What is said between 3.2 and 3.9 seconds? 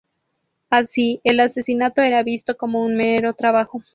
trabajo.